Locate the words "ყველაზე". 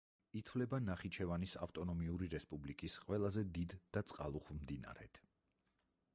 3.05-3.45